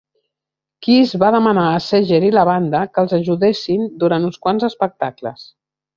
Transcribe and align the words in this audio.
Kiss 0.85 1.11
va 1.23 1.29
demanar 1.35 1.65
a 1.73 1.83
Seger 1.87 2.21
i 2.29 2.33
la 2.37 2.45
banda 2.51 2.81
que 2.95 3.03
els 3.03 3.13
ajudessin 3.21 3.85
durant 4.05 4.29
uns 4.31 4.41
quants 4.47 4.67
espectacles. 4.73 5.47